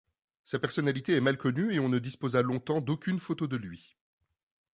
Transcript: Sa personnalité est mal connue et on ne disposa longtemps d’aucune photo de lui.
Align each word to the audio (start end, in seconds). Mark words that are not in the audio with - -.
Sa 0.43 0.57
personnalité 0.57 1.13
est 1.15 1.21
mal 1.21 1.37
connue 1.37 1.75
et 1.75 1.79
on 1.79 1.87
ne 1.87 1.99
disposa 1.99 2.41
longtemps 2.41 2.81
d’aucune 2.81 3.19
photo 3.19 3.45
de 3.45 3.55
lui. 3.57 3.97